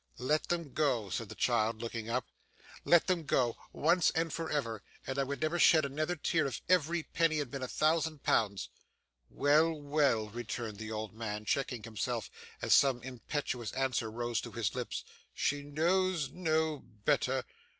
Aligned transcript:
'Let 0.17 0.45
them 0.49 0.73
go,' 0.73 1.11
said 1.11 1.29
the 1.29 1.35
child 1.35 1.79
looking 1.79 2.09
up. 2.09 2.25
'Let 2.85 3.05
them 3.05 3.23
go, 3.23 3.55
once 3.71 4.09
and 4.15 4.33
for 4.33 4.49
ever, 4.49 4.81
and 5.05 5.19
I 5.19 5.23
would 5.23 5.41
never 5.43 5.59
shed 5.59 5.85
another 5.85 6.15
tear 6.15 6.47
if 6.47 6.59
every 6.67 7.03
penny 7.03 7.37
had 7.37 7.51
been 7.51 7.61
a 7.61 7.67
thousand 7.67 8.23
pounds.' 8.23 8.69
'Well, 9.29 9.71
well,' 9.73 10.29
returned 10.31 10.79
the 10.79 10.91
old 10.91 11.13
man, 11.13 11.45
checking 11.45 11.83
himself 11.83 12.31
as 12.63 12.73
some 12.73 13.03
impetuous 13.03 13.71
answer 13.73 14.09
rose 14.09 14.41
to 14.41 14.51
his 14.51 14.73
lips, 14.73 15.03
'she 15.35 15.61
knows 15.61 16.31
no 16.31 16.79
better. 17.05 17.43